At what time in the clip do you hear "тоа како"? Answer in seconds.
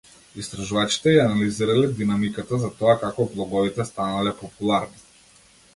2.81-3.29